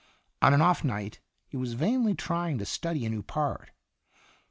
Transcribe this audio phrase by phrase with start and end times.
[0.41, 3.69] On an off night he was vainly trying to study a new part.